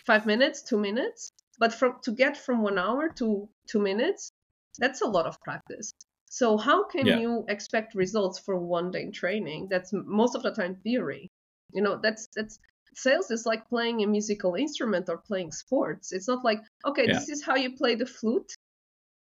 [0.07, 4.33] five minutes, two minutes, but from to get from one hour to two minutes,
[4.79, 5.93] that's a lot of practice.
[6.27, 7.19] So how can Yeah.
[7.19, 9.69] you expect results for one day training?
[9.71, 11.31] That's most of the time theory.
[11.73, 12.59] You know, that's that's
[12.95, 16.13] sales is like playing a musical instrument or playing sports.
[16.13, 17.11] It's not like okay, Yeah.
[17.11, 18.53] this is how you play the flute.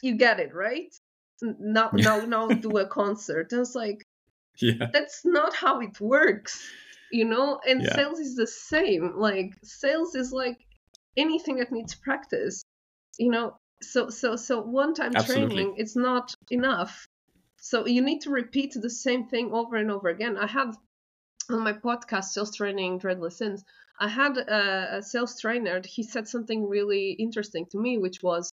[0.01, 0.93] You get it right.
[1.41, 3.51] Now, now, now, do a concert.
[3.53, 4.05] And it's like
[4.59, 4.91] Yeah.
[4.93, 6.71] that's not how it works
[7.11, 7.85] you know and Yeah.
[7.85, 10.57] sales is the same like sales is like
[11.17, 12.63] anything that needs practice
[13.17, 15.55] you know so so so one time Absolutely.
[15.55, 17.07] training it's not enough.
[17.61, 20.37] So you need to repeat the same thing over and over again.
[20.37, 20.73] I had
[21.49, 23.63] on my podcast sales training dreadless sins
[23.99, 28.51] i had a, a sales trainer he said something really interesting to me which was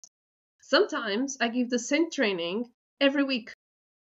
[0.63, 2.65] sometimes i give the same training
[3.01, 3.53] every week.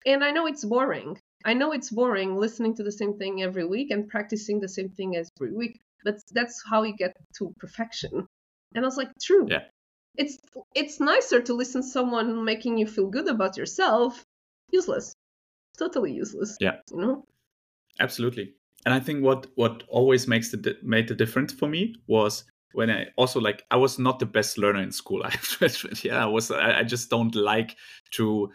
[0.05, 1.19] And i know it's boring.
[1.45, 4.89] I know it's boring listening to the same thing every week and practicing the same
[4.89, 8.27] thing every week but that's how you get to perfection
[8.75, 9.63] and i was like true Yeah.
[10.15, 10.37] it's
[10.75, 14.23] it's nicer to listen to someone making you feel good about yourself
[14.71, 15.13] useless
[15.77, 16.77] totally useless Yeah.
[16.91, 17.23] you know
[18.01, 18.53] Absolutely.
[18.85, 22.45] And I think what what always makes the di- made the difference for me was
[22.71, 25.21] when I also like I was not the best learner in school.
[25.25, 26.03] I have to admit.
[26.05, 26.49] Yeah, I was.
[26.49, 27.75] I, I just don't like
[28.11, 28.49] to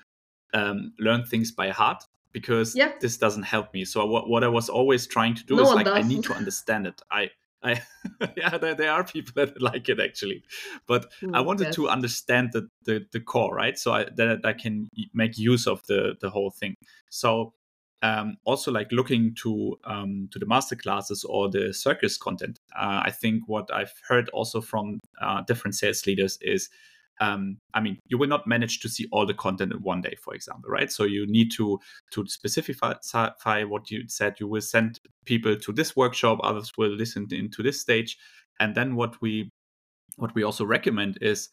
[0.55, 2.92] um, learn things by heart because Yeah.
[3.03, 3.85] this doesn't help me.
[3.85, 6.33] So what what I was always trying to do No is like I need to
[6.40, 7.03] understand it.
[7.11, 7.29] I.
[7.64, 7.83] I,
[8.37, 10.44] yeah, there, there are people that like it actually,
[10.87, 13.79] but I Mm, wanted to understand the, the, the core, right?
[13.79, 16.74] So I, that I can make use of the, the whole thing.
[17.11, 17.55] So
[18.03, 22.61] um, also like looking to um, to the master classes or the circus content.
[22.79, 26.68] Uh, I think what I've heard also from uh, different sales leaders is,
[27.20, 30.16] um, I mean, you will not manage to see all the content in one day,
[30.20, 30.90] for example, right?
[30.90, 31.79] So you need to
[32.12, 34.40] to specify what you said.
[34.40, 38.18] You will send people to this workshop, others will listen into this stage,
[38.59, 39.53] and then what we
[40.16, 41.48] what we also recommend is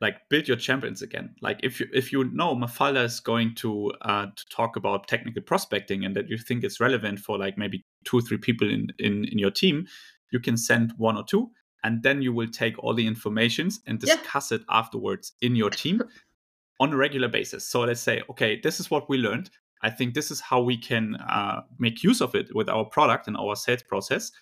[0.00, 3.90] like build your champions again like if you if you know mafalda is going to
[4.02, 7.84] uh to talk about technical prospecting and that you think it's relevant for like maybe
[8.04, 9.86] two or three people in in, in your team
[10.32, 11.50] you can send one or two
[11.86, 14.16] and then you will take all the informations and Yeah.
[14.16, 16.02] discuss it afterwards in your team
[16.80, 17.62] on a regular basis.
[17.72, 19.48] So let's say okay this is what we learned.
[19.82, 23.28] I think this is how we can uh, make use of it with our product
[23.28, 24.32] and our sales process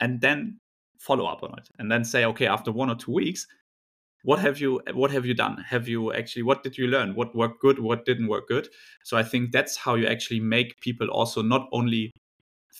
[0.00, 0.60] and then
[0.98, 3.46] follow up on it and then say okay after one or two weeks
[4.24, 5.56] what have you what have you done?
[5.74, 7.16] Have you actually what did you learn?
[7.16, 7.78] What worked good?
[7.80, 8.68] What didn't work good?
[9.02, 12.12] So i think that's how you actually make people also not only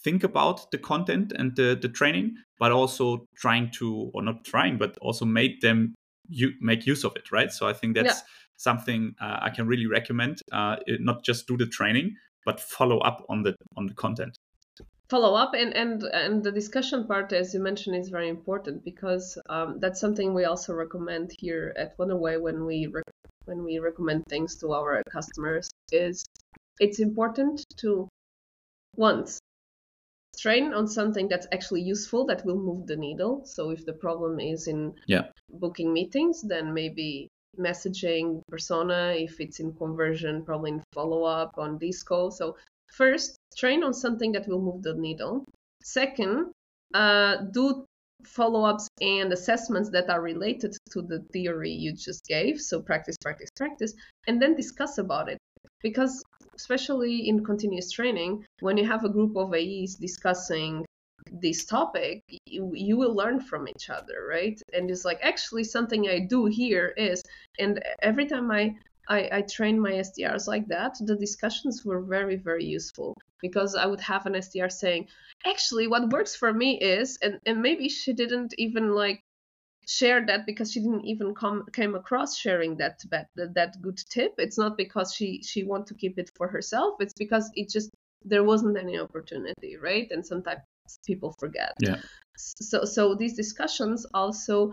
[0.04, 4.78] think about the content and the, the training but also trying to or not trying
[4.78, 5.94] but also make them
[6.28, 8.02] you make use of it right so i think Yeah.
[8.04, 8.22] that's
[8.56, 12.98] something uh, i can really recommend uh, it- not just do the training but follow
[12.98, 14.36] up on the on the content
[15.08, 19.38] follow up and and and the discussion part as you mentioned is very important because
[19.50, 23.04] um, that's something we also recommend here at Wonderway when we rec-
[23.44, 26.24] when we recommend things to our customers is
[26.80, 28.08] it's important to
[28.96, 29.38] once
[30.38, 33.42] train on something that's actually useful that will move the needle.
[33.44, 35.30] So if the problem is in Yeah.
[35.50, 37.28] booking meetings then maybe
[37.58, 42.56] messaging persona if it's in conversion probably in follow up on disco so
[42.90, 45.44] first train on something that will move the needle.
[45.82, 46.52] Second
[46.94, 47.84] uh, do
[48.24, 52.60] follow-ups and assessments that are related to the theory you just gave.
[52.60, 53.94] So practice practice practice
[54.26, 55.38] and then discuss about it
[55.82, 56.22] because
[56.54, 60.84] especially in continuous training when you have a group of aes discussing
[61.40, 64.60] this topic you, you will learn from each other right?
[64.72, 67.22] And it's like actually something i do here is
[67.58, 68.74] and every time i
[69.08, 73.16] I, I trained my SDRs like that, the discussions were very, very useful.
[73.40, 75.08] Because I would have an SDR saying,
[75.44, 79.20] actually, what works for me is, and, and maybe she didn't even like
[79.86, 84.32] share that because she didn't even come came across sharing that that that good tip
[84.38, 87.90] it's not because she she want to keep it for herself it's because it just
[88.24, 90.60] there wasn't any opportunity right and sometimes
[91.04, 91.96] people forget yeah
[92.36, 94.72] so so these discussions also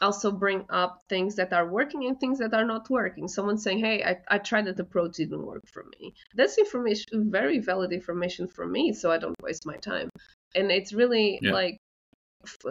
[0.00, 3.28] also bring up things that are working and things that are not working.
[3.28, 7.58] Someone saying, "Hey, I, I tried that approach, didn't work for me." That's information, very
[7.58, 10.08] valid information for me, so I don't waste my time.
[10.54, 11.52] And it's really yeah.
[11.52, 11.78] like,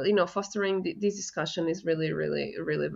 [0.06, 2.90] you know, fostering the, this discussion is really, really, really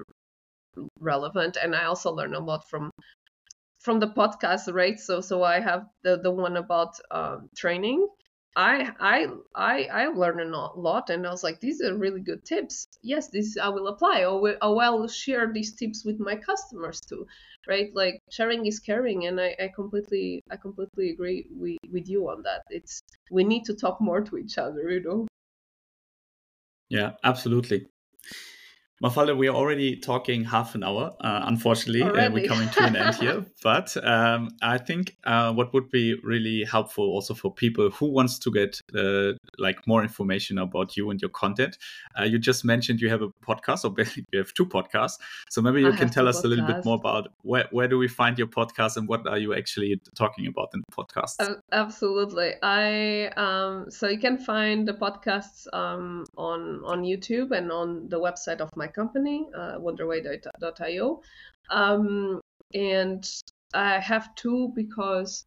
[0.99, 1.57] relevant.
[1.61, 2.91] And I also learn a lot from
[3.79, 4.99] from the podcast, right?
[4.99, 8.07] So so I have the the one about um, training
[8.55, 12.43] I I I I learned a lot, and I was like, these are really good
[12.43, 12.85] tips.
[13.01, 14.25] Yes, this I will apply.
[14.25, 17.25] Or, or oh, I will share these tips with my customers too,
[17.67, 17.89] right?
[17.93, 22.43] Like sharing is caring, and I, I completely I completely agree with, with you on
[22.43, 22.63] that.
[22.69, 23.01] It's
[23.31, 25.27] we need to talk more to each other, you know.
[26.91, 27.87] Yeah, absolutely.
[29.01, 31.15] Mafalda, we are already talking half an hour.
[31.21, 33.45] Uh, unfortunately, uh, we're coming to an end here.
[33.63, 38.37] But um, I think uh, what would be really helpful also for people who wants
[38.39, 41.77] to get uh, like more information about you and your content.
[42.19, 45.17] Uh, you just mentioned you have a podcast, or basically you have two podcasts.
[45.49, 46.43] So maybe you I can tell us podcasts.
[46.43, 49.37] a little bit more about where where do we find your podcast and what are
[49.37, 51.59] you actually talking about in the podcast?
[51.71, 52.53] absolutely.
[52.61, 58.19] I um, so you can find the podcasts um, on on YouTube and on the
[58.19, 61.21] website of my company, uh, wonderway.io.
[61.69, 62.41] Um,
[62.73, 63.29] and
[63.73, 65.45] I have two because,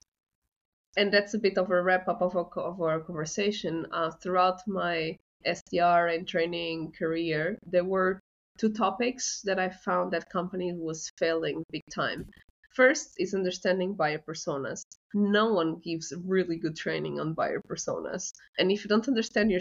[0.97, 3.87] and that's a bit of a wrap up of, a, of our conversation.
[3.93, 5.17] Uh, throughout my
[5.47, 8.21] SDR and training career, there were
[8.59, 12.27] two topics that I found that company was failing big time.
[12.75, 14.83] First is understanding buyer personas.
[15.13, 18.33] No one gives really good training on buyer personas.
[18.59, 19.61] And if you don't understand your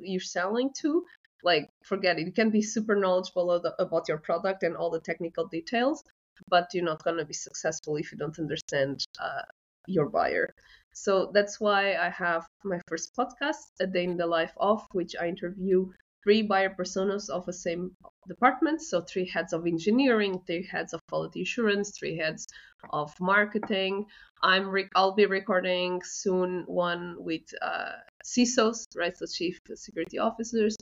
[0.00, 1.04] you're selling to,
[1.42, 2.26] like forget it.
[2.26, 6.02] You can be super knowledgeable about your product and all the technical details
[6.48, 9.42] but you're not going to be successful if you don't understand uh,
[9.86, 10.52] your buyer.
[10.92, 15.14] So that's why i have my first podcast a day in the life of which
[15.20, 15.90] i interview
[16.24, 17.94] three buyer personas of the same
[18.26, 18.82] department.
[18.82, 22.46] So three heads of engineering three heads of quality assurance three heads
[22.90, 24.06] of marketing.
[24.42, 27.92] I'm re- i'll be recording soon one with uh,
[28.24, 29.16] CISOs, right?
[29.16, 30.76] So chief security officers,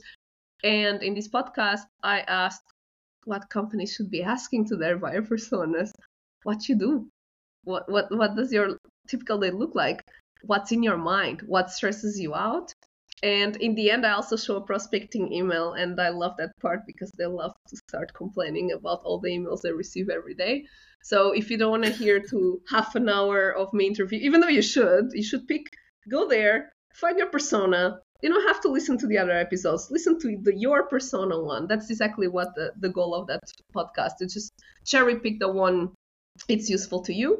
[0.65, 2.63] and in this podcast, I asked
[3.25, 5.91] what companies should be asking to their buyer personas,
[6.43, 7.07] what you do,
[7.63, 10.01] what what what does your typical day look like,
[10.41, 12.73] what's in your mind, what stresses you out.
[13.21, 16.81] And in the end, I also show a prospecting email, and I love that part
[16.85, 20.65] because they love to start complaining about all the emails they receive every day.
[21.03, 24.41] So if you don't want to hear to half an hour of me interview, even
[24.41, 25.67] though you should, you should pick,
[26.09, 29.89] go there, find your persona, you don't have to listen to the other episodes.
[29.91, 31.67] Listen to the your persona one.
[31.67, 33.41] That's exactly what the, the goal of that
[33.75, 34.53] podcast is just
[34.85, 35.91] cherry pick the one
[36.47, 37.39] it's useful to you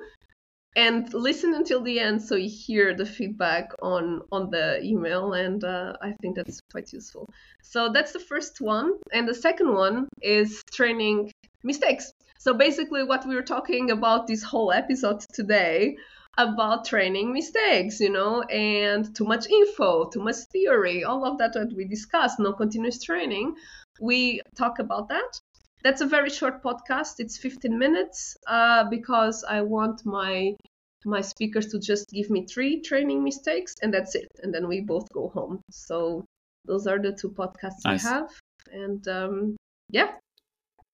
[0.75, 5.63] and listen until the end so you hear the feedback on on the email and
[5.63, 7.29] uh, i think that's quite useful.
[7.63, 11.31] So that's the first one and the second one is training
[11.63, 12.11] mistakes.
[12.37, 15.95] So basically what we were talking about this whole episode today
[16.37, 21.53] about training mistakes, you know, and too much info, too much theory, all of that
[21.53, 23.55] that we discussed, no continuous training.
[23.99, 25.39] We talk about that.
[25.83, 27.19] That's a very short podcast.
[27.19, 30.55] It's 15 minutes uh, because I want my
[31.05, 34.27] my speakers to just give me three training mistakes and that's it.
[34.41, 35.61] And then we both go home.
[35.69, 36.25] So
[36.65, 38.03] those are the two podcasts nice.
[38.03, 38.29] I have.
[38.73, 39.55] And um,
[39.91, 40.13] yeah,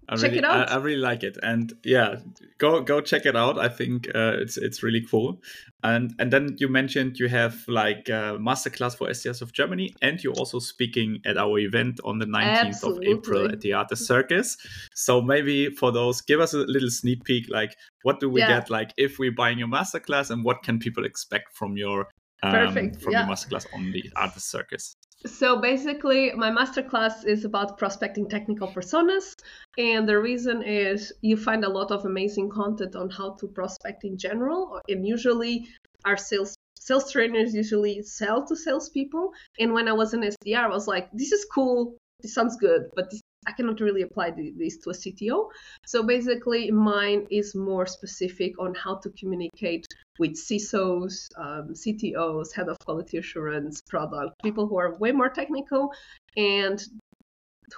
[0.10, 0.70] I check really, it out.
[0.70, 2.18] I, I, really like it, and yeah,
[2.58, 3.60] go go check it out.
[3.60, 5.42] I think uh, it's it's really cool.
[5.84, 10.22] And and then you mentioned you have like a masterclass for SDRs of Germany, and
[10.24, 13.12] you're also speaking at our event on the 19th Absolutely.
[13.12, 14.58] of April at the Artes Circus.
[14.94, 17.50] So maybe for those, give us a little sneak peek.
[17.50, 18.60] Like, what do we yeah.
[18.60, 18.70] get?
[18.70, 22.08] Like, if we're buying your masterclass, and what can people expect from your
[22.44, 23.02] um, Perfect.
[23.02, 23.26] from yeah.
[23.26, 24.96] your masterclass on the Artes Circus?
[25.26, 29.36] So basically, my masterclass is about prospecting technical personas.
[29.78, 34.04] And the reason is you find a lot of amazing content on how to prospect
[34.04, 34.82] in general.
[34.90, 35.68] And usually,
[36.06, 39.32] our sales sales trainers usually sell to salespeople.
[39.60, 41.96] And when I was an SDR, I was like, this is cool.
[42.22, 45.50] This sounds good, but this I cannot really apply this to a CTO.
[45.86, 49.86] So basically, mine is more specific on how to communicate
[50.20, 55.92] with CISOs, um, CTOs, head of quality assurance, product, people who are way more technical
[56.38, 56.84] and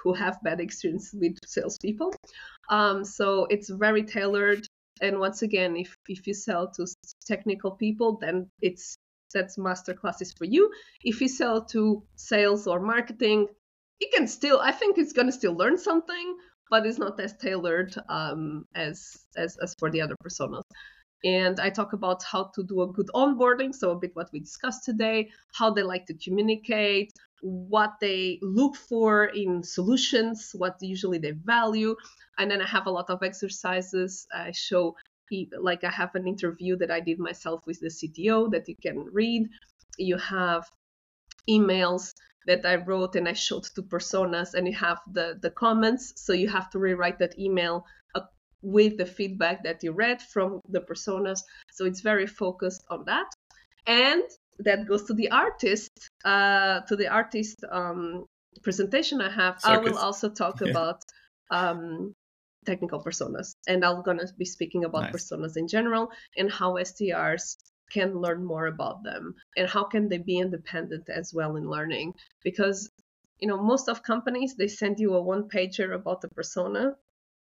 [0.02, 2.12] who have bad experience with salespeople.
[2.68, 4.66] Um, so it's very tailored
[5.00, 6.86] And once again, if if you sell to
[7.26, 8.96] technical people, then it's
[9.32, 10.70] that's master classes for you.
[11.02, 13.48] If you sell to sales or marketing,
[14.00, 16.36] you can still I think it's gonna still learn something,
[16.70, 20.64] but it's not as tailored um, as as as for the other personas
[21.24, 24.40] and I talk about how to do a good onboarding, so a bit what we
[24.40, 31.18] discussed today, how they like to communicate, what they look for in solutions, what usually
[31.18, 31.96] they value,
[32.38, 34.26] and then I have a lot of exercises.
[34.34, 34.94] I show
[35.58, 39.06] like I have an interview that I did myself with the CTO that you can
[39.10, 39.48] read.
[39.96, 40.68] You have
[41.48, 42.12] emails
[42.46, 46.12] that I wrote and I showed to personas, and you have the the comments.
[46.16, 47.84] So you have to rewrite that email
[48.64, 51.40] with the feedback that you read from the personas.
[51.70, 53.28] So it's very focused on that.
[53.86, 54.22] And
[54.60, 55.90] that goes to the artist,
[56.24, 58.24] uh, to the artist um,
[58.62, 59.60] presentation I have.
[59.60, 59.64] Circus.
[59.64, 60.70] I will also talk yeah.
[60.70, 61.02] about
[61.50, 62.14] um,
[62.64, 63.54] technical personas.
[63.68, 65.12] And I'm going to be speaking about nice.
[65.12, 67.56] personas in general and how SDRs
[67.90, 72.14] can learn more about them and how can they be independent as well in learning
[72.42, 72.90] because
[73.38, 76.96] you know most of companies they send you a one pager about the persona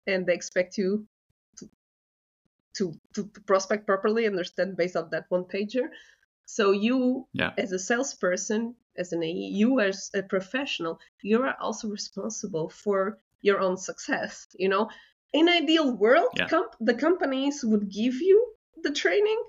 [0.07, 1.07] and they expect you
[2.75, 5.89] to, to, to prospect properly, understand based on that one pager.
[6.45, 7.51] So you, yeah.
[7.57, 13.19] as a salesperson, as an AE, you as a professional, you are also responsible for
[13.41, 14.47] your own success.
[14.57, 14.89] You know,
[15.33, 16.47] in ideal world, yeah.
[16.47, 19.41] comp- the companies would give you the training,